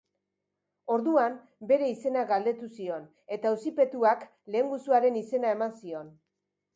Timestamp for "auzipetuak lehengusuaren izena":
3.51-5.53